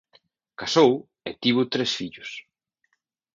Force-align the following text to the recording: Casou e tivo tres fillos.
Casou 0.59 0.91
e 1.29 1.31
tivo 1.41 1.61
tres 1.73 1.91
fillos. 1.99 2.31